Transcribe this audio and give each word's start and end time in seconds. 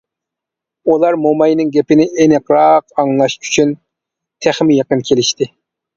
ئۇلار 0.93 1.17
موماينىڭ 1.25 1.69
گېپىنى 1.75 2.07
ئېنىقراق 2.23 2.97
ئاڭلاش 3.03 3.37
ئۈچۈن 3.43 3.77
تېخىمۇ 4.47 4.79
يېقىن 4.79 5.05
كېلىشتى. 5.11 5.55